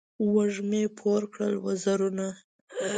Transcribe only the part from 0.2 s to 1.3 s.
وږمې پور